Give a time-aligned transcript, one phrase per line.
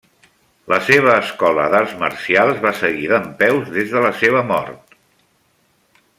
[0.71, 4.99] La seva escola d'arts marcials va seguir dempeus des de la seva mort.